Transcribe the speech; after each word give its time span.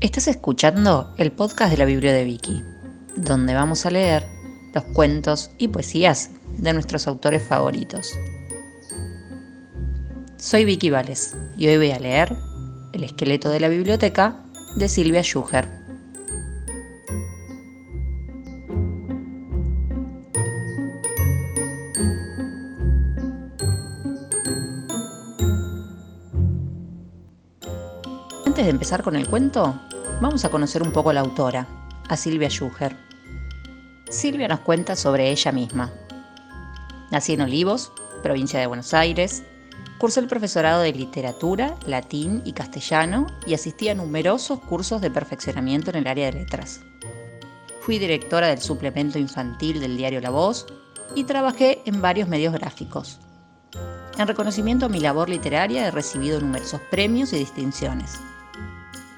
Estás 0.00 0.28
escuchando 0.28 1.12
el 1.18 1.30
podcast 1.30 1.70
de 1.70 1.76
la 1.76 1.84
Biblia 1.84 2.14
de 2.14 2.24
Vicky, 2.24 2.64
donde 3.16 3.52
vamos 3.52 3.84
a 3.84 3.90
leer 3.90 4.24
los 4.72 4.82
cuentos 4.94 5.50
y 5.58 5.68
poesías 5.68 6.30
de 6.56 6.72
nuestros 6.72 7.06
autores 7.06 7.42
favoritos. 7.42 8.10
Soy 10.38 10.64
Vicky 10.64 10.88
Vales 10.88 11.36
y 11.58 11.68
hoy 11.68 11.76
voy 11.76 11.90
a 11.90 11.98
leer 11.98 12.34
El 12.94 13.04
esqueleto 13.04 13.50
de 13.50 13.60
la 13.60 13.68
biblioteca 13.68 14.42
de 14.76 14.88
Silvia 14.88 15.22
Schuher. 15.22 15.68
Antes 28.46 28.64
de 28.64 28.70
empezar 28.70 29.02
con 29.02 29.14
el 29.14 29.28
cuento, 29.28 29.78
vamos 30.20 30.44
a 30.44 30.50
conocer 30.50 30.82
un 30.82 30.92
poco 30.92 31.10
a 31.10 31.14
la 31.14 31.20
autora, 31.20 31.66
a 32.08 32.16
Silvia 32.16 32.50
Schuher. 32.50 32.96
Silvia 34.10 34.48
nos 34.48 34.60
cuenta 34.60 34.94
sobre 34.94 35.30
ella 35.30 35.50
misma. 35.50 35.90
Nací 37.10 37.32
en 37.32 37.40
Olivos, 37.40 37.90
provincia 38.22 38.60
de 38.60 38.66
Buenos 38.66 38.92
Aires. 38.92 39.42
Cursó 39.98 40.20
el 40.20 40.28
profesorado 40.28 40.82
de 40.82 40.92
literatura, 40.92 41.74
latín 41.86 42.42
y 42.44 42.52
castellano 42.52 43.26
y 43.46 43.54
asistí 43.54 43.88
a 43.88 43.94
numerosos 43.94 44.60
cursos 44.60 45.00
de 45.00 45.10
perfeccionamiento 45.10 45.90
en 45.90 45.96
el 45.96 46.06
área 46.06 46.26
de 46.26 46.38
letras. 46.40 46.80
Fui 47.80 47.98
directora 47.98 48.48
del 48.48 48.60
suplemento 48.60 49.18
infantil 49.18 49.80
del 49.80 49.96
diario 49.96 50.20
La 50.20 50.30
Voz 50.30 50.66
y 51.14 51.24
trabajé 51.24 51.82
en 51.86 52.02
varios 52.02 52.28
medios 52.28 52.52
gráficos. 52.52 53.20
En 54.18 54.26
reconocimiento 54.26 54.86
a 54.86 54.90
mi 54.90 55.00
labor 55.00 55.30
literaria 55.30 55.86
he 55.86 55.90
recibido 55.90 56.40
numerosos 56.40 56.80
premios 56.90 57.32
y 57.32 57.38
distinciones. 57.38 58.18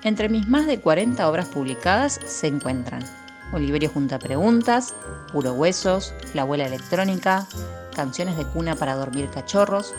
Entre 0.05 0.29
mis 0.29 0.49
más 0.49 0.67
de 0.67 0.81
40 0.81 1.29
obras 1.31 1.47
publicadas 1.47 2.19
se 2.27 2.49
encuentran 2.49 3.05
Oliverio 3.53 3.89
Junta 3.89 4.19
Preguntas, 4.19 4.95
Puro 5.33 5.53
Huesos, 5.53 6.13
La 6.35 6.43
Abuela 6.43 6.67
Electrónica, 6.67 7.47
Canciones 7.95 8.37
de 8.37 8.45
Cuna 8.45 8.75
para 8.75 8.97
Dormir 8.97 9.29
Cachorros, 9.31 9.95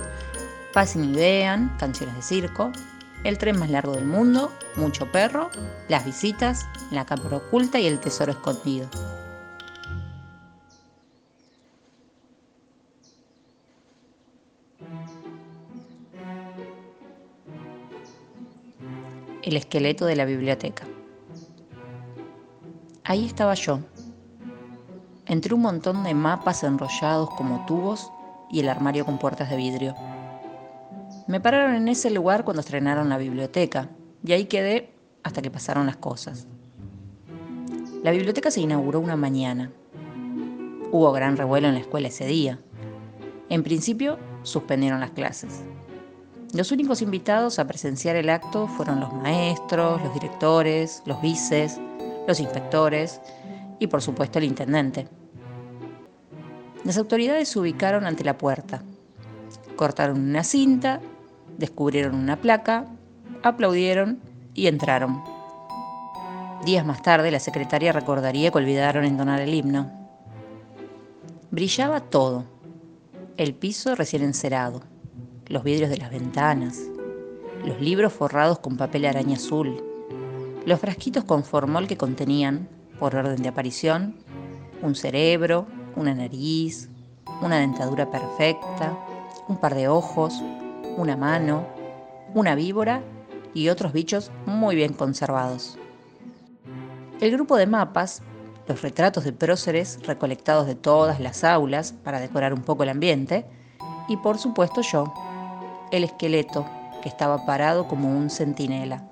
Pasen 0.74 1.06
y 1.06 1.14
Vean, 1.14 1.74
Canciones 1.80 2.16
de 2.16 2.22
Circo, 2.22 2.74
El 3.24 3.38
Tren 3.38 3.58
Más 3.58 3.70
Largo 3.70 3.94
del 3.94 4.06
Mundo, 4.06 4.52
Mucho 4.76 5.10
Perro, 5.10 5.50
Las 5.88 6.04
Visitas, 6.04 6.66
La 6.92 7.06
Cámara 7.06 7.38
Oculta 7.38 7.80
y 7.80 7.88
El 7.88 8.00
Tesoro 8.00 8.34
Escondido. 8.34 8.90
El 19.44 19.58
esqueleto 19.58 20.06
de 20.06 20.16
la 20.16 20.26
biblioteca. 20.26 20.86
Ahí 23.04 23.26
estaba 23.26 23.54
yo, 23.54 23.80
entre 25.26 25.54
un 25.54 25.62
montón 25.62 26.04
de 26.04 26.14
mapas 26.14 26.64
enrollados 26.64 27.30
como 27.32 27.66
tubos 27.66 28.12
y 28.50 28.62
el 28.62 28.70
armario 28.70 29.06
con 29.06 29.20
puertas 29.20 29.50
de 29.50 29.58
vidrio. 29.58 29.96
Me 31.28 31.40
pararon 31.40 31.76
en 31.76 31.88
ese 31.88 32.10
lugar 32.10 32.44
cuando 32.44 32.62
estrenaron 32.62 33.10
la 33.10 33.18
biblioteca 33.18 33.90
y 34.24 34.32
ahí 34.32 34.46
quedé 34.46 34.94
hasta 35.24 35.42
que 35.42 35.52
pasaron 35.52 35.86
las 35.86 35.98
cosas. 35.98 36.48
La 38.04 38.12
biblioteca 38.12 38.52
se 38.52 38.62
inauguró 38.62 39.00
una 39.00 39.16
mañana. 39.16 39.72
Hubo 40.92 41.12
gran 41.12 41.38
revuelo 41.38 41.68
en 41.68 41.76
la 41.76 41.80
escuela 41.80 42.10
ese 42.10 42.26
día. 42.26 42.60
En 43.50 43.64
principio, 43.64 44.20
suspendieron 44.44 45.00
las 45.00 45.12
clases. 45.12 45.64
Los 46.54 46.72
únicos 46.72 47.02
invitados 47.02 47.58
a 47.58 47.66
presenciar 47.66 48.16
el 48.16 48.30
acto 48.30 48.68
fueron 48.68 49.00
los 49.00 49.12
maestros, 49.12 50.00
los 50.04 50.14
directores, 50.14 51.02
los 51.08 51.20
vices, 51.20 51.80
los 52.28 52.40
inspectores 52.40 53.20
y 53.80 53.88
por 53.88 54.04
supuesto 54.04 54.38
el 54.38 54.46
intendente. 54.46 55.08
Las 56.84 56.98
autoridades 57.00 57.50
se 57.50 57.58
ubicaron 57.58 58.06
ante 58.06 58.24
la 58.24 58.38
puerta, 58.38 58.84
cortaron 59.76 60.22
una 60.22 60.44
cinta, 60.44 61.02
descubrieron 61.58 62.14
una 62.14 62.40
placa, 62.40 62.86
aplaudieron 63.42 64.20
y 64.54 64.68
entraron. 64.68 65.24
Días 66.66 66.86
más 66.86 67.02
tarde 67.02 67.32
la 67.32 67.40
secretaria 67.40 67.92
recordaría 67.92 68.52
que 68.52 68.60
olvidaron 68.60 69.06
entonar 69.06 69.42
el 69.42 69.56
himno. 69.56 69.92
Brillaba 71.50 72.00
todo, 72.00 72.46
el 73.38 73.56
piso 73.56 73.96
recién 73.96 74.22
encerado 74.22 74.93
los 75.48 75.64
vidrios 75.64 75.90
de 75.90 75.98
las 75.98 76.12
ventanas, 76.12 76.80
los 77.66 77.80
libros 77.82 78.14
forrados 78.14 78.60
con 78.60 78.78
papel 78.78 79.06
araña 79.06 79.36
azul, 79.36 79.84
los 80.66 80.80
frasquitos 80.80 81.24
con 81.24 81.44
formol 81.44 81.88
que 81.88 81.98
contenían, 81.98 82.68
por 83.00 83.16
orden 83.16 83.42
de 83.42 83.50
aparición, 83.50 84.16
un 84.82 84.96
cerebro, 84.96 85.66
una 85.96 86.14
nariz, 86.14 86.90
una 87.42 87.60
dentadura 87.60 88.10
perfecta, 88.10 88.98
un 89.48 89.58
par 89.58 89.76
de 89.76 89.88
ojos, 89.88 90.42
una 90.98 91.18
mano, 91.18 91.66
una 92.34 92.56
víbora 92.56 93.02
y 93.54 93.70
otros 93.70 93.94
bichos 93.94 94.32
muy 94.46 94.76
bien 94.76 94.94
conservados. 94.94 95.78
El 97.20 97.32
grupo 97.32 97.58
de 97.58 97.68
mapas, 97.68 98.22
los 98.68 98.82
retratos 98.82 99.24
de 99.24 99.34
próceres 99.34 100.00
recolectados 100.06 100.68
de 100.68 100.76
todas 100.76 101.20
las 101.20 101.44
aulas 101.44 101.92
para 101.92 102.20
decorar 102.20 102.54
un 102.54 102.62
poco 102.62 102.84
el 102.84 102.90
ambiente, 102.90 103.46
y 104.08 104.18
por 104.18 104.38
supuesto 104.38 104.82
yo, 104.82 105.14
el 105.94 106.04
esqueleto, 106.04 106.66
que 107.04 107.10
estaba 107.10 107.46
parado 107.46 107.88
como 107.88 108.10
un 108.10 108.32
centinela. 108.32 109.04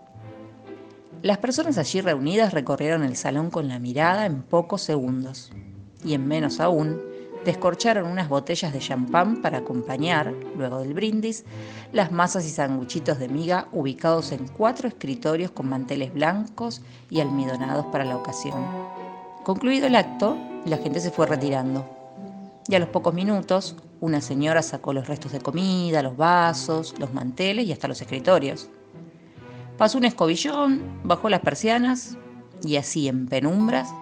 Las 1.21 1.37
personas 1.37 1.77
allí 1.77 2.01
reunidas 2.01 2.53
recorrieron 2.53 3.03
el 3.03 3.15
salón 3.15 3.51
con 3.51 3.67
la 3.67 3.77
mirada 3.77 4.25
en 4.25 4.41
pocos 4.41 4.81
segundos, 4.81 5.51
y 6.03 6.15
en 6.15 6.27
menos 6.27 6.59
aún, 6.59 6.99
descorcharon 7.45 8.07
unas 8.07 8.29
botellas 8.29 8.73
de 8.73 8.79
champán 8.79 9.43
para 9.43 9.59
acompañar, 9.59 10.33
luego 10.57 10.79
del 10.79 10.95
brindis, 10.95 11.45
las 11.93 12.11
masas 12.11 12.45
y 12.45 12.49
sanguchitos 12.49 13.19
de 13.19 13.29
miga 13.29 13.67
ubicados 13.71 14.31
en 14.31 14.47
cuatro 14.47 14.87
escritorios 14.87 15.51
con 15.51 15.69
manteles 15.69 16.11
blancos 16.11 16.81
y 17.11 17.19
almidonados 17.19 17.85
para 17.87 18.05
la 18.05 18.17
ocasión. 18.17 18.65
Concluido 19.43 19.85
el 19.85 19.95
acto, 19.95 20.35
la 20.65 20.77
gente 20.77 20.99
se 20.99 21.11
fue 21.11 21.27
retirando 21.27 22.00
y 22.71 22.75
a 22.75 22.79
los 22.79 22.87
pocos 22.87 23.13
minutos 23.13 23.75
una 23.99 24.21
señora 24.21 24.61
sacó 24.61 24.93
los 24.93 25.07
restos 25.07 25.33
de 25.33 25.41
comida, 25.41 26.01
los 26.01 26.15
vasos, 26.15 26.95
los 26.99 27.13
manteles 27.13 27.65
y 27.65 27.73
hasta 27.73 27.89
los 27.89 28.01
escritorios. 28.01 28.69
Pasó 29.77 29.97
un 29.97 30.05
escobillón, 30.05 30.81
bajó 31.03 31.27
las 31.27 31.41
persianas 31.41 32.17
y 32.63 32.77
así 32.77 33.09
en 33.09 33.27
penumbras 33.27 33.93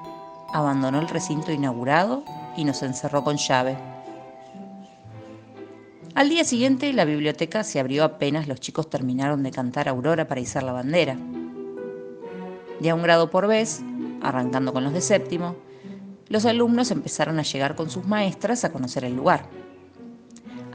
abandonó 0.53 0.99
el 0.99 1.09
recinto 1.09 1.51
inaugurado 1.51 2.23
y 2.55 2.63
nos 2.63 2.83
encerró 2.83 3.23
con 3.23 3.37
llave. 3.37 3.75
Al 6.13 6.29
día 6.29 6.43
siguiente 6.43 6.93
la 6.93 7.05
biblioteca 7.05 7.63
se 7.63 7.79
abrió 7.79 8.03
apenas 8.03 8.47
los 8.47 8.59
chicos 8.59 8.87
terminaron 8.87 9.41
de 9.41 9.49
cantar 9.49 9.89
Aurora 9.89 10.27
para 10.27 10.41
izar 10.41 10.61
la 10.61 10.73
bandera. 10.73 11.17
De 12.79 12.89
a 12.91 12.95
un 12.95 13.01
grado 13.01 13.31
por 13.31 13.47
vez, 13.47 13.81
arrancando 14.21 14.73
con 14.73 14.83
los 14.83 14.93
de 14.93 15.01
séptimo, 15.01 15.55
los 16.29 16.45
alumnos 16.45 16.91
empezaron 16.91 17.39
a 17.39 17.43
llegar 17.43 17.75
con 17.75 17.89
sus 17.89 18.05
maestras 18.05 18.63
a 18.63 18.71
conocer 18.71 19.03
el 19.03 19.15
lugar. 19.15 19.45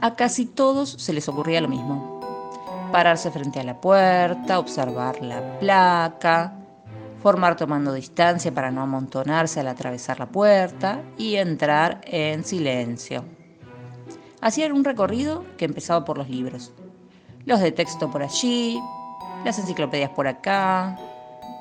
A 0.01 0.15
casi 0.15 0.45
todos 0.45 0.91
se 0.91 1.13
les 1.13 1.27
ocurría 1.29 1.61
lo 1.61 1.69
mismo. 1.69 2.19
Pararse 2.91 3.31
frente 3.31 3.61
a 3.61 3.63
la 3.63 3.79
puerta, 3.79 4.59
observar 4.59 5.21
la 5.21 5.59
placa, 5.59 6.53
formar 7.23 7.55
tomando 7.55 7.93
distancia 7.93 8.53
para 8.53 8.69
no 8.69 8.81
amontonarse 8.81 9.61
al 9.61 9.69
atravesar 9.69 10.19
la 10.19 10.27
puerta 10.27 11.01
y 11.17 11.35
entrar 11.35 12.01
en 12.03 12.43
silencio. 12.43 13.23
Hacían 14.41 14.73
un 14.73 14.83
recorrido 14.83 15.45
que 15.57 15.65
empezaba 15.65 16.05
por 16.05 16.17
los 16.17 16.29
libros. 16.29 16.73
Los 17.45 17.61
de 17.61 17.71
texto 17.71 18.11
por 18.11 18.21
allí, 18.21 18.79
las 19.43 19.57
enciclopedias 19.57 20.11
por 20.11 20.27
acá, 20.27 20.99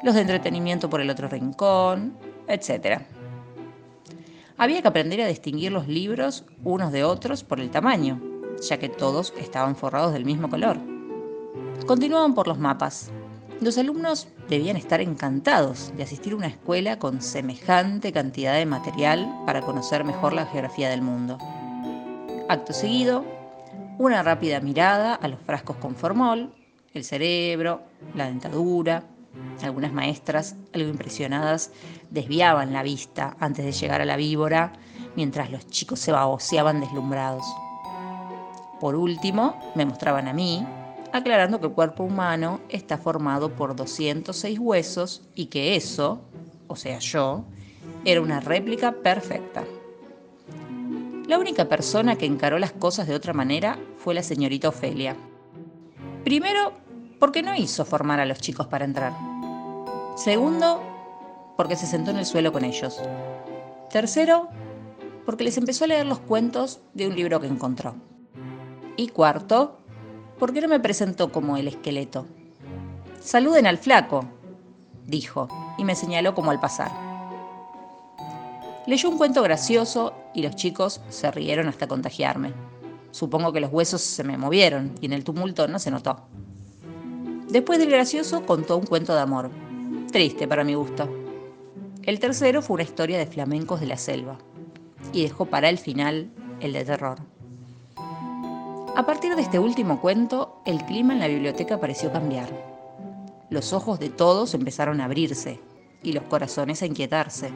los 0.03 0.15
de 0.15 0.23
entretenimiento 0.23 0.91
por 0.91 1.01
el 1.01 1.09
otro 1.09 1.29
rincón, 1.29 2.15
etc. 2.49 3.01
Había 4.57 4.83
que 4.83 4.89
aprender 4.89 5.21
a 5.21 5.27
distinguir 5.27 5.73
los 5.73 5.89
libros 5.89 6.45
unos 6.63 6.93
de 6.93 7.03
otros 7.03 7.43
por 7.43 7.59
el 7.59 7.71
tamaño, 7.71 8.21
ya 8.63 8.79
que 8.79 8.89
todos 8.89 9.35
estaban 9.37 9.75
forrados 9.75 10.13
del 10.13 10.25
mismo 10.25 10.49
color. 10.49 10.79
Continuaban 11.87 12.35
por 12.35 12.47
los 12.47 12.59
mapas. 12.59 13.11
Los 13.61 13.79
alumnos 13.79 14.29
debían 14.49 14.77
estar 14.77 15.01
encantados 15.01 15.93
de 15.97 16.05
asistir 16.05 16.35
a 16.35 16.37
una 16.37 16.47
escuela 16.47 17.01
con 17.01 17.21
semejante 17.21 18.13
cantidad 18.13 18.55
de 18.55 18.67
material 18.67 19.29
para 19.45 19.61
conocer 19.61 20.05
mejor 20.05 20.33
la 20.33 20.47
geografía 20.47 20.89
del 20.89 21.03
mundo. 21.03 21.37
Acto 22.49 22.73
seguido, 22.73 23.25
una 23.99 24.23
rápida 24.23 24.61
mirada 24.61 25.15
a 25.15 25.27
los 25.27 25.41
frascos 25.41 25.77
con 25.77 25.97
formol, 25.97 26.53
el 26.93 27.05
cerebro, 27.05 27.83
la 28.15 28.27
dentadura, 28.27 29.03
algunas 29.63 29.93
maestras, 29.93 30.57
algo 30.73 30.89
impresionadas, 30.89 31.71
desviaban 32.11 32.73
la 32.73 32.83
vista 32.83 33.37
antes 33.41 33.65
de 33.65 33.73
llegar 33.73 34.01
a 34.01 34.05
la 34.05 34.17
víbora, 34.17 34.73
mientras 35.17 35.51
los 35.51 35.67
chicos 35.69 36.01
se 36.01 36.13
baboseaban 36.13 36.81
deslumbrados. 36.81 37.45
Por 38.81 38.97
último, 38.97 39.73
me 39.75 39.87
mostraban 39.87 40.29
a 40.29 40.33
mí, 40.33 40.67
aclarando 41.13 41.61
que 41.61 41.67
el 41.67 41.73
cuerpo 41.73 42.05
humano 42.05 42.61
está 42.69 42.99
formado 42.99 43.51
por 43.51 43.77
206 43.77 44.59
huesos 44.59 45.23
y 45.35 45.47
que 45.47 45.77
eso, 45.77 46.21
o 46.67 46.77
sea 46.77 46.99
yo, 46.99 47.45
era 48.05 48.21
una 48.21 48.41
réplica 48.41 48.93
perfecta. 48.93 49.65
La 51.27 51.39
única 51.39 51.69
persona 51.69 52.17
que 52.17 52.27
encaró 52.27 52.59
las 52.59 52.73
cosas 52.73 53.07
de 53.07 53.15
otra 53.15 53.33
manera 53.33 53.79
fue 53.97 54.13
la 54.13 54.23
señorita 54.23 54.69
Ofelia. 54.69 55.17
Primero, 56.23 56.73
porque 57.19 57.43
no 57.43 57.55
hizo 57.55 57.85
formar 57.85 58.21
a 58.21 58.27
los 58.27 58.39
chicos 58.39 58.67
para 58.67 58.85
entrar. 58.85 59.13
Segundo, 60.17 60.83
porque 61.57 61.77
se 61.77 61.87
sentó 61.87 62.11
en 62.11 62.19
el 62.19 62.27
suelo 62.27 62.53
con 62.53 62.65
ellos. 62.65 63.01
Tercero, 63.91 64.49
porque 65.25 65.45
les 65.45 65.57
empezó 65.57 65.85
a 65.85 65.89
leer 65.89 66.07
los 66.07 66.19
cuentos 66.19 66.81
de 66.95 67.07
un 67.07 67.17
libro 67.17 67.41
que 67.41 67.47
encontró. 67.47 67.95
Y 68.97 69.09
cuarto, 69.09 69.79
porque 70.39 70.61
no 70.61 70.69
me 70.69 70.81
presentó 70.81 71.33
como 71.33 71.57
el 71.57 71.69
esqueleto. 71.69 72.27
Saluden 73.21 73.67
al 73.67 73.79
flaco, 73.79 74.25
dijo, 75.07 75.49
y 75.79 75.85
me 75.85 75.95
señaló 75.95 76.35
como 76.35 76.51
al 76.51 76.61
pasar. 76.61 76.91
Leyó 78.87 79.09
un 79.09 79.17
cuento 79.17 79.43
gracioso 79.43 80.13
y 80.35 80.43
los 80.43 80.57
chicos 80.57 81.01
se 81.09 81.31
rieron 81.31 81.69
hasta 81.69 81.89
contagiarme. 81.89 82.53
Supongo 83.13 83.53
que 83.53 83.61
los 83.61 83.73
huesos 83.73 84.03
se 84.03 84.25
me 84.25 84.37
movieron 84.37 84.95
y 85.01 85.07
en 85.07 85.15
el 85.15 85.25
tumulto 85.25 85.69
no 85.69 85.79
se 85.79 85.91
notó. 85.91 86.27
Después 87.55 87.79
del 87.79 87.89
gracioso 87.89 88.45
contó 88.45 88.77
un 88.77 88.85
cuento 88.85 89.15
de 89.15 89.21
amor, 89.21 89.49
triste 90.11 90.49
para 90.49 90.65
mi 90.65 90.75
gusto. 90.75 91.09
El 92.03 92.19
tercero 92.19 92.63
fue 92.63 92.75
una 92.75 92.83
historia 92.83 93.17
de 93.17 93.27
flamencos 93.27 93.79
de 93.79 93.87
la 93.87 93.97
selva 93.97 94.39
y 95.13 95.23
dejó 95.23 95.47
para 95.47 95.69
el 95.69 95.79
final 95.79 96.33
el 96.59 96.73
de 96.73 96.85
terror. 96.85 97.19
A 98.97 99.07
partir 99.07 99.37
de 99.37 99.43
este 99.43 99.61
último 99.61 100.01
cuento, 100.01 100.63
el 100.67 100.85
clima 100.85 101.13
en 101.13 101.21
la 101.21 101.29
biblioteca 101.29 101.79
pareció 101.79 102.11
cambiar. 102.11 102.49
Los 103.51 103.73
ojos 103.73 104.01
de 104.01 104.09
todos 104.11 104.53
empezaron 104.55 105.01
a 105.01 105.05
abrirse 105.05 105.61
y 106.03 106.13
los 106.13 106.25
corazones 106.25 106.83
a 106.83 106.87
inquietarse. 106.87 107.51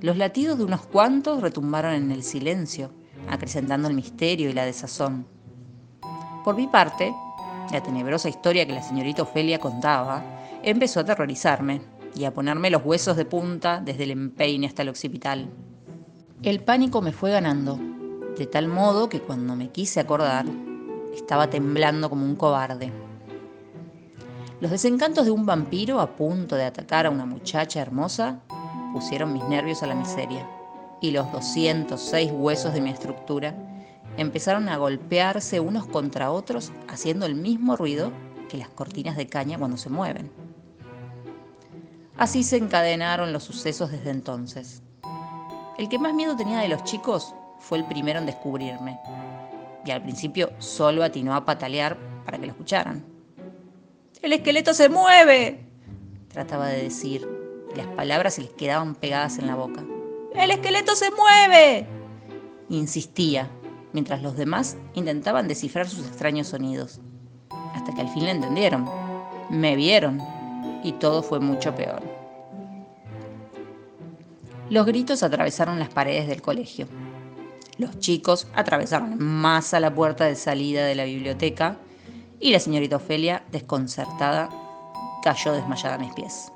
Los 0.00 0.16
latidos 0.16 0.58
de 0.58 0.64
unos 0.64 0.84
cuantos 0.84 1.42
retumbaron 1.42 1.94
en 1.94 2.10
el 2.10 2.24
silencio, 2.24 2.90
acrecentando 3.30 3.86
el 3.86 3.94
misterio 3.94 4.50
y 4.50 4.52
la 4.52 4.64
desazón. 4.64 5.28
Por 6.42 6.56
mi 6.56 6.66
parte, 6.66 7.14
la 7.72 7.82
tenebrosa 7.82 8.28
historia 8.28 8.66
que 8.66 8.72
la 8.72 8.82
señorita 8.82 9.22
Ofelia 9.22 9.58
contaba 9.58 10.22
empezó 10.62 11.00
a 11.00 11.02
aterrorizarme 11.02 11.80
y 12.14 12.24
a 12.24 12.32
ponerme 12.32 12.70
los 12.70 12.84
huesos 12.84 13.16
de 13.16 13.24
punta 13.24 13.80
desde 13.84 14.04
el 14.04 14.12
empeine 14.12 14.66
hasta 14.66 14.82
el 14.82 14.88
occipital. 14.88 15.48
El 16.42 16.60
pánico 16.62 17.02
me 17.02 17.12
fue 17.12 17.30
ganando, 17.30 17.78
de 18.36 18.46
tal 18.46 18.68
modo 18.68 19.08
que 19.08 19.20
cuando 19.20 19.56
me 19.56 19.70
quise 19.70 20.00
acordar, 20.00 20.46
estaba 21.14 21.48
temblando 21.48 22.08
como 22.08 22.24
un 22.24 22.36
cobarde. 22.36 22.92
Los 24.60 24.70
desencantos 24.70 25.26
de 25.26 25.30
un 25.32 25.44
vampiro 25.44 26.00
a 26.00 26.16
punto 26.16 26.56
de 26.56 26.64
atacar 26.64 27.06
a 27.06 27.10
una 27.10 27.26
muchacha 27.26 27.80
hermosa 27.80 28.40
pusieron 28.92 29.32
mis 29.32 29.44
nervios 29.44 29.82
a 29.82 29.86
la 29.86 29.94
miseria 29.94 30.48
y 31.02 31.10
los 31.10 31.30
206 31.32 32.32
huesos 32.32 32.72
de 32.72 32.80
mi 32.80 32.90
estructura 32.90 33.54
empezaron 34.16 34.68
a 34.68 34.76
golpearse 34.76 35.60
unos 35.60 35.86
contra 35.86 36.30
otros 36.30 36.72
haciendo 36.88 37.26
el 37.26 37.34
mismo 37.34 37.76
ruido 37.76 38.12
que 38.48 38.56
las 38.56 38.68
cortinas 38.68 39.16
de 39.16 39.26
caña 39.26 39.58
cuando 39.58 39.76
se 39.76 39.90
mueven. 39.90 40.30
Así 42.16 42.42
se 42.42 42.56
encadenaron 42.56 43.32
los 43.32 43.44
sucesos 43.44 43.90
desde 43.90 44.10
entonces. 44.10 44.82
El 45.78 45.88
que 45.88 45.98
más 45.98 46.14
miedo 46.14 46.34
tenía 46.36 46.60
de 46.60 46.68
los 46.68 46.82
chicos 46.84 47.34
fue 47.58 47.78
el 47.78 47.84
primero 47.84 48.18
en 48.18 48.26
descubrirme, 48.26 48.98
y 49.84 49.90
al 49.90 50.02
principio 50.02 50.50
solo 50.58 51.04
atinó 51.04 51.34
a 51.34 51.44
patalear 51.44 51.98
para 52.24 52.38
que 52.38 52.46
lo 52.46 52.52
escucharan. 52.52 53.04
¡El 54.22 54.32
esqueleto 54.32 54.72
se 54.72 54.88
mueve! 54.88 55.66
trataba 56.28 56.68
de 56.68 56.82
decir, 56.82 57.28
las 57.74 57.86
palabras 57.88 58.34
se 58.34 58.42
les 58.42 58.50
quedaban 58.50 58.94
pegadas 58.94 59.38
en 59.38 59.46
la 59.46 59.54
boca. 59.54 59.84
¡El 60.34 60.50
esqueleto 60.50 60.94
se 60.94 61.10
mueve! 61.10 61.86
Insistía, 62.68 63.50
mientras 63.96 64.20
los 64.20 64.36
demás 64.36 64.76
intentaban 64.92 65.48
descifrar 65.48 65.88
sus 65.88 66.06
extraños 66.06 66.48
sonidos. 66.48 67.00
Hasta 67.74 67.94
que 67.94 68.02
al 68.02 68.10
fin 68.10 68.26
le 68.26 68.32
entendieron. 68.32 68.86
Me 69.48 69.74
vieron. 69.74 70.20
Y 70.84 70.92
todo 70.92 71.22
fue 71.22 71.40
mucho 71.40 71.74
peor. 71.74 72.02
Los 74.68 74.84
gritos 74.84 75.22
atravesaron 75.22 75.78
las 75.78 75.88
paredes 75.88 76.28
del 76.28 76.42
colegio. 76.42 76.88
Los 77.78 77.98
chicos 77.98 78.48
atravesaron 78.54 79.16
más 79.18 79.72
a 79.72 79.80
la 79.80 79.94
puerta 79.94 80.26
de 80.26 80.36
salida 80.36 80.84
de 80.84 80.94
la 80.94 81.04
biblioteca 81.04 81.78
y 82.38 82.50
la 82.50 82.60
señorita 82.60 82.96
Ofelia, 82.96 83.44
desconcertada, 83.50 84.50
cayó 85.22 85.54
desmayada 85.54 85.94
a 85.94 85.98
mis 85.98 86.12
pies. 86.12 86.52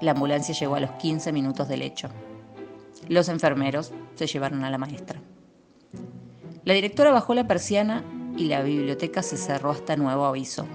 La 0.00 0.10
ambulancia 0.10 0.52
llegó 0.52 0.74
a 0.74 0.80
los 0.80 0.90
15 0.90 1.30
minutos 1.30 1.68
del 1.68 1.82
hecho. 1.82 2.08
Los 3.06 3.28
enfermeros 3.28 3.92
se 4.16 4.26
llevaron 4.26 4.64
a 4.64 4.70
la 4.70 4.78
maestra. 4.78 5.20
La 6.64 6.74
directora 6.74 7.10
bajó 7.10 7.34
la 7.34 7.46
persiana 7.46 8.04
y 8.36 8.44
la 8.44 8.62
biblioteca 8.62 9.22
se 9.22 9.36
cerró 9.36 9.70
hasta 9.70 9.96
nuevo 9.96 10.24
aviso. 10.26 10.66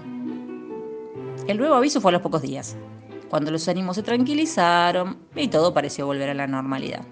El 1.46 1.58
nuevo 1.58 1.74
aviso 1.74 2.00
fue 2.00 2.10
a 2.10 2.12
los 2.12 2.22
pocos 2.22 2.42
días, 2.42 2.76
cuando 3.30 3.50
los 3.50 3.68
ánimos 3.68 3.96
se 3.96 4.02
tranquilizaron 4.02 5.18
y 5.36 5.48
todo 5.48 5.72
pareció 5.72 6.06
volver 6.06 6.30
a 6.30 6.34
la 6.34 6.46
normalidad. 6.48 7.02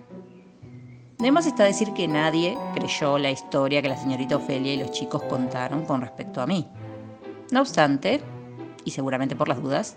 Además 1.21 1.47
está 1.47 1.65
decir 1.65 1.93
que 1.95 2.09
nadie 2.09 2.59
creyó 2.75 3.17
la 3.19 3.31
historia 3.31 3.81
que 3.81 3.89
la 3.89 3.97
señorita 3.97 4.37
Ofelia 4.37 4.75
y 4.75 4.79
los 4.79 4.91
chicos 4.91 5.23
contaron 5.23 5.85
con 5.85 6.01
respecto 6.01 6.41
a 6.43 6.47
mí. 6.47 6.67
No 7.53 7.61
obstante, 7.61 8.21
y 8.85 8.91
seguramente 8.91 9.37
por 9.37 9.49
las 9.49 9.63
dudas, 9.63 9.97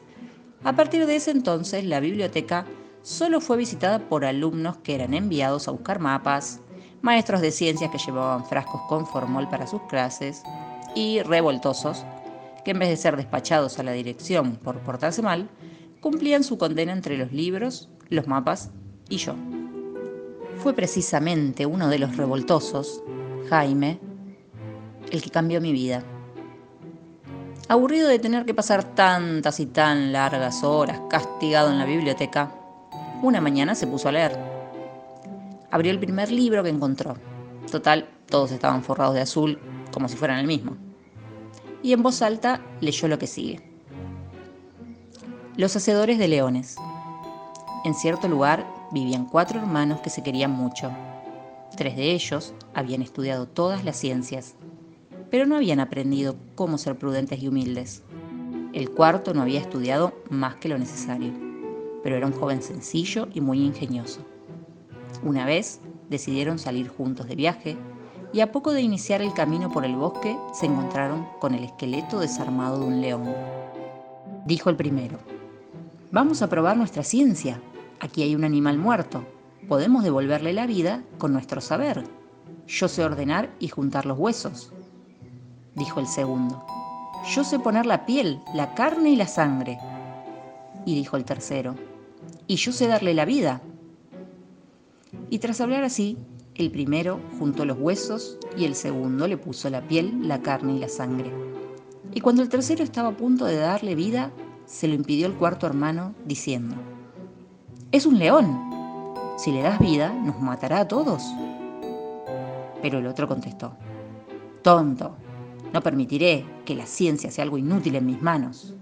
a 0.64 0.74
partir 0.74 1.06
de 1.08 1.16
ese 1.16 1.32
entonces, 1.32 1.84
la 1.84 2.00
biblioteca 2.00 2.66
solo 3.02 3.42
fue 3.42 3.58
visitada 3.58 4.00
por 4.00 4.26
alumnos 4.26 4.78
que 4.78 4.94
eran 4.96 5.14
enviados 5.14 5.68
a 5.68 5.72
buscar 5.72 6.00
mapas, 6.00 6.62
maestros 7.02 7.42
de 7.42 7.52
ciencias 7.52 7.92
que 7.92 7.98
llevaban 7.98 8.46
frascos 8.46 8.82
con 8.90 9.06
formol 9.06 9.48
para 9.50 9.68
sus 9.68 9.82
clases 9.84 10.44
y 10.96 11.22
revoltosos 11.22 12.04
que 12.64 12.72
en 12.72 12.80
vez 12.80 12.90
de 12.90 12.98
ser 12.98 13.16
despachados 13.16 13.80
a 13.80 13.84
la 13.84 13.94
dirección 13.94 14.58
por 14.58 14.80
portarse 14.80 15.22
mal, 15.22 15.50
cumplían 16.02 16.44
su 16.44 16.58
condena 16.58 16.92
entre 16.92 17.18
los 17.18 17.32
libros, 17.32 17.90
los 18.10 18.28
mapas 18.28 18.72
y 19.08 19.18
yo. 19.18 19.36
Fue 20.58 20.74
precisamente 20.74 21.66
uno 21.66 21.88
de 21.88 22.00
los 22.00 22.18
revoltosos, 22.18 23.02
Jaime, 23.50 24.00
el 25.12 25.22
que 25.22 25.30
cambió 25.30 25.62
mi 25.62 25.72
vida. 25.72 26.04
Aburrido 27.70 28.10
de 28.10 28.20
tener 28.20 28.46
que 28.46 28.54
pasar 28.54 28.84
tantas 28.84 29.60
y 29.60 29.66
tan 29.66 30.12
largas 30.12 30.64
horas 30.64 31.00
castigado 31.10 31.72
en 31.72 31.80
la 31.80 31.86
biblioteca, 31.86 32.52
una 33.22 33.40
mañana 33.40 33.76
se 33.76 33.88
puso 33.88 34.10
a 34.10 34.12
leer. 34.12 34.57
Abrió 35.72 35.92
el 35.92 36.00
primer 36.00 36.32
libro 36.32 36.64
que 36.64 36.70
encontró. 36.70 37.16
Total, 37.72 38.10
todos 38.28 38.52
estaban 38.52 38.84
forrados 38.84 39.16
de 39.16 39.22
azul, 39.22 39.60
como 39.92 40.08
si 40.08 40.16
fueran 40.16 40.40
el 40.40 40.48
mismo. 40.48 40.78
Y 41.84 41.94
en 41.94 42.04
voz 42.04 42.22
alta 42.22 42.62
leyó 42.82 43.08
lo 43.08 43.20
que 43.20 43.28
sigue. 43.28 43.62
Los 45.56 45.76
Hacedores 45.76 46.18
de 46.20 46.28
Leones. 46.28 46.78
En 47.84 47.94
cierto 47.94 48.28
lugar 48.28 48.66
vivían 48.92 49.26
cuatro 49.26 49.60
hermanos 49.60 50.02
que 50.02 50.10
se 50.10 50.24
querían 50.24 50.52
mucho. 50.52 50.92
Tres 51.76 51.96
de 51.96 52.12
ellos 52.12 52.54
habían 52.74 53.02
estudiado 53.02 53.48
todas 53.48 53.84
las 53.84 53.98
ciencias 53.98 54.56
pero 55.30 55.46
no 55.46 55.56
habían 55.56 55.80
aprendido 55.80 56.36
cómo 56.56 56.78
ser 56.78 56.98
prudentes 56.98 57.42
y 57.42 57.48
humildes. 57.48 58.04
El 58.74 58.92
cuarto 58.92 59.34
no 59.34 59.42
había 59.42 59.60
estudiado 59.60 60.14
más 60.30 60.56
que 60.56 60.70
lo 60.70 60.78
necesario, 60.78 61.34
pero 62.04 62.16
era 62.16 62.28
un 62.28 62.34
joven 62.34 62.62
sencillo 62.62 63.28
y 63.34 63.42
muy 63.42 63.64
ingenioso. 63.64 64.26
Una 65.24 65.46
vez 65.46 65.80
decidieron 66.10 66.60
salir 66.60 66.88
juntos 66.88 67.28
de 67.28 67.36
viaje 67.36 67.78
y 68.34 68.42
a 68.42 68.52
poco 68.52 68.74
de 68.74 68.82
iniciar 68.82 69.22
el 69.22 69.34
camino 69.34 69.72
por 69.72 69.86
el 69.86 69.96
bosque 69.96 70.38
se 70.54 70.66
encontraron 70.66 71.28
con 71.40 71.54
el 71.54 71.64
esqueleto 71.64 72.20
desarmado 72.20 72.80
de 72.80 72.86
un 72.86 73.02
león. 73.02 73.34
Dijo 74.46 74.70
el 74.70 74.76
primero, 74.76 75.20
vamos 76.12 76.42
a 76.42 76.50
probar 76.50 76.78
nuestra 76.78 77.04
ciencia. 77.04 77.60
Aquí 78.00 78.24
hay 78.24 78.36
un 78.36 78.44
animal 78.44 78.78
muerto. 78.78 79.26
Podemos 79.68 80.04
devolverle 80.04 80.54
la 80.54 80.66
vida 80.66 81.04
con 81.18 81.34
nuestro 81.34 81.62
saber. 81.62 82.04
Yo 82.68 82.88
sé 82.88 83.04
ordenar 83.04 83.50
y 83.60 83.70
juntar 83.70 84.06
los 84.06 84.18
huesos 84.18 84.72
dijo 85.78 86.00
el 86.00 86.08
segundo. 86.08 86.66
Yo 87.26 87.44
sé 87.44 87.60
poner 87.60 87.86
la 87.86 88.06
piel, 88.06 88.42
la 88.54 88.74
carne 88.74 89.12
y 89.12 89.16
la 89.16 89.28
sangre. 89.28 89.80
Y 90.86 90.96
dijo 90.96 91.18
el 91.18 91.24
tercero, 91.24 91.76
y 92.48 92.56
yo 92.56 92.72
sé 92.72 92.88
darle 92.88 93.14
la 93.14 93.26
vida. 93.26 93.62
Y 95.30 95.40
tras 95.40 95.62
hablar 95.62 95.84
así, 95.84 96.18
el 96.56 96.72
primero 96.72 97.20
juntó 97.38 97.66
los 97.66 97.78
huesos 97.78 98.38
y 98.58 98.66
el 98.66 98.76
segundo 98.76 99.28
le 99.28 99.38
puso 99.38 99.70
la 99.70 99.88
piel, 99.88 100.28
la 100.28 100.42
carne 100.42 100.74
y 100.74 100.80
la 100.80 100.90
sangre. 100.90 101.32
Y 102.14 102.22
cuando 102.22 102.42
el 102.42 102.50
tercero 102.50 102.84
estaba 102.84 103.10
a 103.10 103.18
punto 103.18 103.46
de 103.46 103.58
darle 103.58 103.94
vida, 103.94 104.32
se 104.66 104.88
lo 104.88 104.96
impidió 104.96 105.28
el 105.28 105.36
cuarto 105.36 105.68
hermano, 105.68 106.16
diciendo, 106.26 106.76
Es 107.92 108.06
un 108.06 108.18
león. 108.18 108.66
Si 109.38 109.52
le 109.52 109.62
das 109.62 109.80
vida, 109.80 110.12
nos 110.12 110.42
matará 110.42 110.80
a 110.80 110.88
todos. 110.88 111.24
Pero 112.82 112.98
el 112.98 113.06
otro 113.06 113.28
contestó, 113.28 113.76
Tonto, 114.64 115.16
No 115.74 115.82
permitiré 115.82 116.46
que 116.66 116.74
la 116.74 116.86
ciencia 116.86 117.30
sea 117.30 117.44
algo 117.44 117.58
inútil 117.58 117.96
en 117.96 118.06
mis 118.06 118.22
manos. 118.22 118.74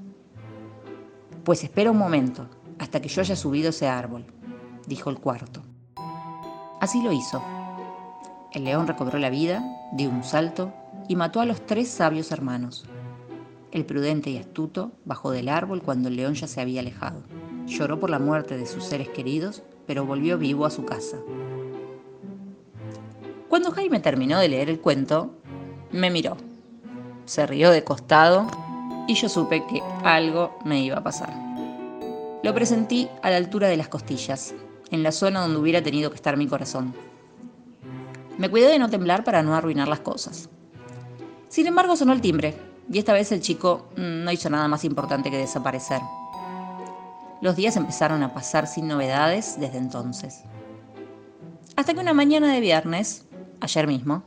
Pues 1.44 1.64
espera 1.64 1.92
un 1.92 1.98
momento, 1.98 2.48
hasta 2.80 3.02
que 3.02 3.10
yo 3.10 3.22
haya 3.22 3.36
subido 3.36 3.70
ese 3.70 3.88
árbol, 3.88 4.26
dijo 4.88 5.10
el 5.10 5.20
cuarto. 5.20 5.62
Así 6.86 7.02
lo 7.02 7.12
hizo. 7.12 7.42
El 8.52 8.66
león 8.66 8.86
recobró 8.86 9.18
la 9.18 9.32
vida, 9.32 9.64
dio 9.94 10.08
un 10.08 10.24
salto 10.24 10.72
y 11.08 11.16
mató 11.16 11.42
a 11.42 11.46
los 11.48 11.66
tres 11.66 11.90
sabios 11.90 12.32
hermanos. 12.32 12.86
El 13.72 13.88
prudente 13.88 14.30
y 14.30 14.38
astuto 14.38 14.92
bajó 15.04 15.32
del 15.32 15.50
árbol 15.50 15.82
cuando 15.82 16.10
el 16.10 16.16
león 16.16 16.36
ya 16.36 16.46
se 16.46 16.62
había 16.62 16.82
alejado. 16.82 17.24
Lloró 17.66 18.00
por 18.00 18.12
la 18.12 18.20
muerte 18.20 18.56
de 18.56 18.68
sus 18.68 18.84
seres 18.84 19.10
queridos, 19.10 19.64
pero 19.88 20.06
volvió 20.06 20.38
vivo 20.38 20.64
a 20.64 20.70
su 20.70 20.86
casa. 20.86 21.18
Cuando 23.50 23.72
Jaime 23.72 24.00
terminó 24.00 24.38
de 24.38 24.50
leer 24.50 24.70
el 24.70 24.80
cuento, 24.80 25.34
me 25.92 26.12
miró. 26.12 26.38
Se 27.26 27.48
rió 27.48 27.72
de 27.72 27.84
costado 27.84 28.46
y 29.08 29.16
yo 29.16 29.28
supe 29.28 29.66
que 29.66 29.82
algo 30.04 30.56
me 30.64 30.84
iba 30.84 31.00
a 31.00 31.04
pasar. 31.04 31.34
Lo 32.44 32.54
presentí 32.54 33.10
a 33.24 33.32
la 33.32 33.38
altura 33.38 33.70
de 33.70 33.78
las 33.78 33.88
costillas, 33.88 34.54
en 34.92 35.04
la 35.04 35.12
zona 35.12 35.42
donde 35.42 35.58
hubiera 35.58 35.82
tenido 35.82 36.10
que 36.10 36.16
estar 36.16 36.38
mi 36.38 36.48
corazón. 36.48 36.94
Me 38.38 38.50
cuidé 38.50 38.70
de 38.70 38.80
no 38.80 38.90
temblar 38.90 39.24
para 39.24 39.44
no 39.44 39.56
arruinar 39.56 39.88
las 39.88 40.02
cosas. 40.02 40.50
Sin 41.48 41.68
embargo, 41.68 41.96
sonó 41.96 42.14
el 42.14 42.22
timbre, 42.22 42.56
y 42.92 43.00
esta 43.00 43.14
vez 43.14 43.32
el 43.32 43.42
chico 43.42 43.88
mm, 43.96 44.24
no 44.24 44.32
hizo 44.32 44.50
nada 44.50 44.68
más 44.68 44.84
importante 44.84 45.32
que 45.32 45.38
desaparecer. 45.38 46.02
Los 47.42 47.56
días 47.56 47.78
empezaron 47.78 48.24
a 48.24 48.34
pasar 48.34 48.68
sin 48.68 48.88
novedades 48.88 49.60
desde 49.60 49.78
entonces. 49.78 50.44
Hasta 51.76 51.94
que 51.94 52.00
una 52.00 52.14
mañana 52.14 52.54
de 52.54 52.60
viernes, 52.60 53.26
ayer 53.60 53.88
mismo, 53.88 54.24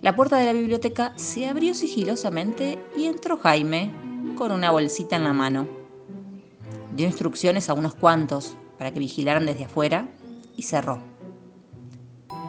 la 0.00 0.16
puerta 0.16 0.36
de 0.38 0.46
la 0.46 0.52
biblioteca 0.52 1.12
se 1.16 1.48
abrió 1.48 1.74
sigilosamente 1.74 2.78
y 2.96 3.06
entró 3.06 3.38
Jaime 3.38 3.90
con 4.36 4.52
una 4.52 4.70
bolsita 4.70 5.16
en 5.16 5.24
la 5.24 5.32
mano. 5.32 5.66
Dio 6.94 7.06
instrucciones 7.06 7.68
a 7.68 7.74
unos 7.74 7.94
cuantos 7.94 8.56
para 8.80 8.92
que 8.92 8.98
vigilaran 8.98 9.44
desde 9.44 9.66
afuera 9.66 10.08
y 10.56 10.62
cerró. 10.62 11.00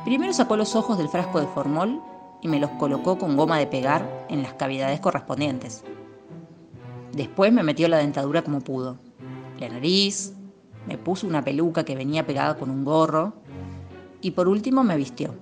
Primero 0.06 0.32
sacó 0.32 0.56
los 0.56 0.78
ojos 0.78 0.98
del 0.98 1.10
frasco 1.10 1.42
de 1.42 1.48
formol 1.48 2.02
y 2.42 2.48
me 2.48 2.58
los 2.58 2.70
colocó 2.72 3.18
con 3.18 3.36
goma 3.36 3.60
de 3.60 3.68
pegar 3.68 4.26
en 4.30 4.42
las 4.42 4.54
cavidades 4.54 5.02
correspondientes. 5.02 5.84
Después 7.12 7.52
me 7.52 7.64
metió 7.64 7.90
la 7.90 7.98
dentadura 7.98 8.44
como 8.44 8.62
pudo. 8.62 8.98
La 9.60 9.68
nariz, 9.68 10.32
me 10.88 10.98
puso 10.98 11.28
una 11.28 11.44
peluca 11.44 11.84
que 11.84 11.98
venía 11.98 12.26
pegada 12.26 12.56
con 12.56 12.70
un 12.70 12.86
gorro 12.86 13.34
y 14.22 14.32
por 14.32 14.48
último 14.48 14.86
me 14.86 14.96
vistió. 14.96 15.36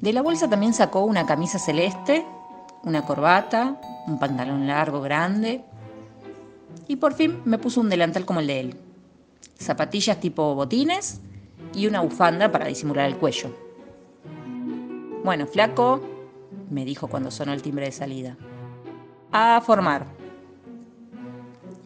De 0.00 0.12
la 0.12 0.22
bolsa 0.22 0.48
también 0.48 0.72
sacó 0.72 1.00
una 1.04 1.26
camisa 1.26 1.58
celeste, 1.58 2.24
una 2.84 3.04
corbata, 3.04 3.80
un 4.06 4.20
pantalón 4.20 4.68
largo 4.68 5.00
grande 5.00 5.64
y 6.86 6.94
por 6.94 7.12
fin 7.12 7.40
me 7.44 7.58
puso 7.58 7.80
un 7.80 7.88
delantal 7.88 8.24
como 8.24 8.38
el 8.38 8.46
de 8.46 8.60
él. 8.60 8.81
Zapatillas 9.62 10.20
tipo 10.20 10.54
botines 10.54 11.20
y 11.74 11.86
una 11.86 12.00
bufanda 12.00 12.50
para 12.50 12.66
disimular 12.66 13.06
el 13.06 13.16
cuello. 13.16 13.50
Bueno, 15.24 15.46
flaco, 15.46 16.00
me 16.70 16.84
dijo 16.84 17.08
cuando 17.08 17.30
sonó 17.30 17.52
el 17.52 17.62
timbre 17.62 17.86
de 17.86 17.92
salida. 17.92 18.36
A 19.30 19.60
formar. 19.64 20.06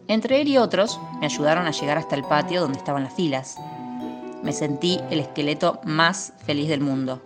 Entre 0.07 0.41
él 0.41 0.47
y 0.47 0.57
otros 0.57 0.99
me 1.19 1.25
ayudaron 1.25 1.67
a 1.67 1.71
llegar 1.71 1.97
hasta 1.97 2.15
el 2.15 2.23
patio 2.23 2.61
donde 2.61 2.79
estaban 2.79 3.03
las 3.03 3.13
filas. 3.13 3.57
Me 4.43 4.53
sentí 4.53 4.99
el 5.09 5.19
esqueleto 5.19 5.79
más 5.83 6.33
feliz 6.45 6.69
del 6.69 6.81
mundo, 6.81 7.21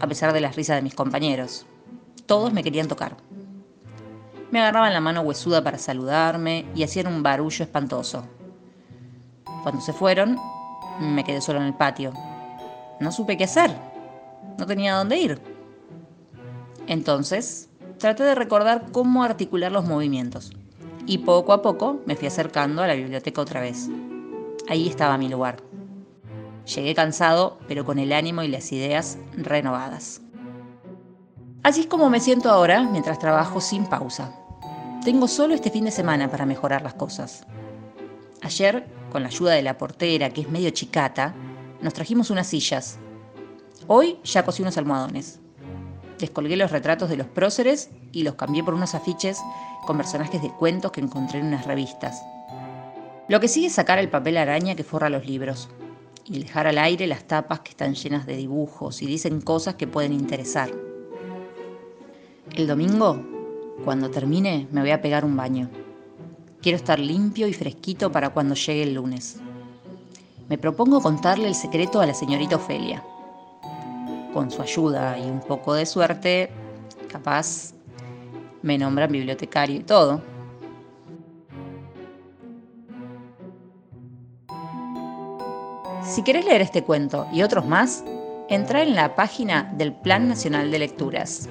a 0.00 0.06
pesar 0.06 0.32
de 0.32 0.40
las 0.40 0.56
risas 0.56 0.76
de 0.76 0.82
mis 0.82 0.94
compañeros. 0.94 1.66
Todos 2.26 2.52
me 2.52 2.62
querían 2.62 2.88
tocar. 2.88 3.16
Me 4.50 4.60
agarraban 4.60 4.92
la 4.92 5.00
mano 5.00 5.22
huesuda 5.22 5.64
para 5.64 5.78
saludarme 5.78 6.66
y 6.74 6.82
hacían 6.82 7.06
un 7.06 7.22
barullo 7.22 7.64
espantoso. 7.64 8.26
Cuando 9.62 9.80
se 9.80 9.92
fueron, 9.92 10.38
me 11.00 11.24
quedé 11.24 11.40
solo 11.40 11.60
en 11.60 11.66
el 11.66 11.74
patio. 11.74 12.12
No 13.00 13.12
supe 13.12 13.36
qué 13.36 13.44
hacer. 13.44 13.74
No 14.58 14.66
tenía 14.66 14.94
dónde 14.94 15.16
ir. 15.16 15.40
Entonces, 16.86 17.68
traté 17.98 18.24
de 18.24 18.34
recordar 18.34 18.86
cómo 18.92 19.22
articular 19.22 19.72
los 19.72 19.84
movimientos. 19.84 20.52
Y 21.06 21.18
poco 21.18 21.52
a 21.52 21.62
poco 21.62 22.00
me 22.06 22.16
fui 22.16 22.28
acercando 22.28 22.82
a 22.82 22.86
la 22.86 22.94
biblioteca 22.94 23.40
otra 23.40 23.60
vez. 23.60 23.88
Ahí 24.68 24.88
estaba 24.88 25.18
mi 25.18 25.28
lugar. 25.28 25.62
Llegué 26.64 26.94
cansado, 26.94 27.58
pero 27.66 27.84
con 27.84 27.98
el 27.98 28.12
ánimo 28.12 28.42
y 28.42 28.48
las 28.48 28.70
ideas 28.72 29.18
renovadas. 29.36 30.20
Así 31.64 31.82
es 31.82 31.86
como 31.86 32.10
me 32.10 32.20
siento 32.20 32.50
ahora 32.50 32.82
mientras 32.82 33.18
trabajo 33.18 33.60
sin 33.60 33.86
pausa. 33.86 34.32
Tengo 35.04 35.26
solo 35.26 35.54
este 35.54 35.70
fin 35.70 35.84
de 35.84 35.90
semana 35.90 36.30
para 36.30 36.46
mejorar 36.46 36.82
las 36.82 36.94
cosas. 36.94 37.44
Ayer, 38.42 38.86
con 39.10 39.22
la 39.22 39.28
ayuda 39.28 39.52
de 39.52 39.62
la 39.62 39.78
portera, 39.78 40.30
que 40.30 40.42
es 40.42 40.50
medio 40.50 40.70
chicata, 40.70 41.34
nos 41.80 41.94
trajimos 41.94 42.30
unas 42.30 42.46
sillas 42.46 42.98
Hoy 43.88 44.18
ya 44.22 44.44
cosí 44.44 44.62
unos 44.62 44.78
almohadones. 44.78 45.40
Descolgué 46.18 46.56
los 46.56 46.70
retratos 46.70 47.08
de 47.08 47.16
los 47.16 47.26
próceres 47.26 47.90
y 48.12 48.22
los 48.22 48.36
cambié 48.36 48.62
por 48.62 48.74
unos 48.74 48.94
afiches 48.94 49.40
con 49.86 49.96
personajes 49.96 50.40
de 50.40 50.50
cuentos 50.50 50.92
que 50.92 51.00
encontré 51.00 51.40
en 51.40 51.46
unas 51.46 51.66
revistas. 51.66 52.22
Lo 53.28 53.40
que 53.40 53.48
sigue 53.48 53.66
es 53.66 53.72
sacar 53.72 53.98
el 53.98 54.08
papel 54.08 54.36
araña 54.36 54.76
que 54.76 54.84
forra 54.84 55.10
los 55.10 55.26
libros 55.26 55.68
y 56.24 56.40
dejar 56.40 56.68
al 56.68 56.78
aire 56.78 57.08
las 57.08 57.24
tapas 57.24 57.60
que 57.60 57.70
están 57.70 57.94
llenas 57.94 58.24
de 58.24 58.36
dibujos 58.36 59.02
y 59.02 59.06
dicen 59.06 59.40
cosas 59.40 59.74
que 59.74 59.88
pueden 59.88 60.12
interesar. 60.12 60.70
El 62.54 62.66
domingo, 62.68 63.20
cuando 63.84 64.10
termine, 64.10 64.68
me 64.70 64.80
voy 64.80 64.90
a 64.90 65.02
pegar 65.02 65.24
un 65.24 65.36
baño. 65.36 65.68
Quiero 66.62 66.76
estar 66.76 66.98
limpio 66.98 67.48
y 67.48 67.52
fresquito 67.52 68.12
para 68.12 68.30
cuando 68.30 68.54
llegue 68.54 68.84
el 68.84 68.94
lunes. 68.94 69.40
Me 70.48 70.58
propongo 70.58 71.00
contarle 71.00 71.48
el 71.48 71.54
secreto 71.54 72.00
a 72.00 72.06
la 72.06 72.14
señorita 72.14 72.56
Ofelia 72.56 73.02
con 74.32 74.50
su 74.50 74.62
ayuda 74.62 75.18
y 75.18 75.22
un 75.22 75.40
poco 75.40 75.74
de 75.74 75.86
suerte, 75.86 76.50
capaz 77.10 77.72
me 78.62 78.78
nombran 78.78 79.12
bibliotecario 79.12 79.76
y 79.76 79.82
todo. 79.82 80.22
Si 86.04 86.22
querés 86.22 86.44
leer 86.44 86.60
este 86.60 86.82
cuento 86.82 87.26
y 87.32 87.42
otros 87.42 87.66
más, 87.66 88.04
entra 88.48 88.82
en 88.82 88.94
la 88.94 89.14
página 89.14 89.72
del 89.76 89.92
Plan 89.92 90.28
Nacional 90.28 90.70
de 90.70 90.78
Lecturas. 90.78 91.48